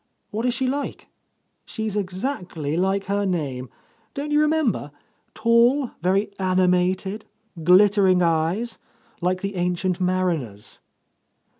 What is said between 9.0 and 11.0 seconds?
like the Ancient Mariner's?"